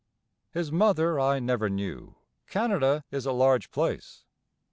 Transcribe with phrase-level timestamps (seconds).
[0.49, 2.15] His mother I never knew.
[2.47, 4.25] Canada is a large place.